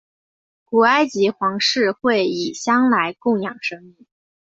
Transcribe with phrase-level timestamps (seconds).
[0.65, 4.07] 古埃及皇室会以香来供养神明。